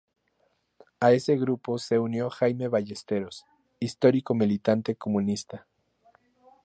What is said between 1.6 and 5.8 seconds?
se unió Jaime Ballesteros, histórico militante comunista.